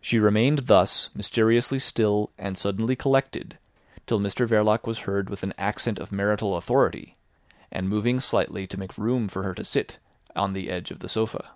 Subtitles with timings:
[0.00, 3.58] She remained thus mysteriously still and suddenly collected
[4.06, 7.16] till Mr Verloc was heard with an accent of marital authority,
[7.72, 9.98] and moving slightly to make room for her to sit
[10.36, 11.54] on the edge of the sofa.